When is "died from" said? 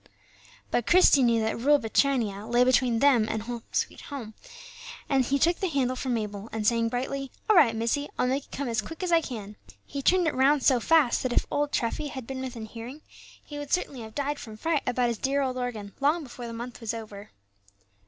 14.15-14.57